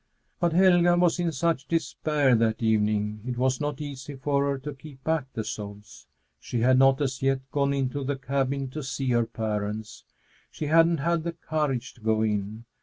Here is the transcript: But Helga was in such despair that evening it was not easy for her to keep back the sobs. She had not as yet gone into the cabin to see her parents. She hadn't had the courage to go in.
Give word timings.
But 0.39 0.53
Helga 0.53 0.97
was 0.97 1.19
in 1.19 1.31
such 1.31 1.67
despair 1.67 2.33
that 2.33 2.63
evening 2.63 3.21
it 3.23 3.37
was 3.37 3.61
not 3.61 3.79
easy 3.79 4.15
for 4.15 4.45
her 4.49 4.57
to 4.57 4.73
keep 4.73 5.03
back 5.03 5.31
the 5.33 5.43
sobs. 5.43 6.07
She 6.39 6.61
had 6.61 6.79
not 6.79 6.99
as 7.03 7.21
yet 7.21 7.41
gone 7.51 7.71
into 7.71 8.03
the 8.03 8.15
cabin 8.17 8.67
to 8.71 8.81
see 8.81 9.09
her 9.11 9.27
parents. 9.27 10.03
She 10.49 10.65
hadn't 10.65 11.01
had 11.01 11.21
the 11.21 11.33
courage 11.33 11.93
to 11.93 12.01
go 12.01 12.23
in. 12.23 12.65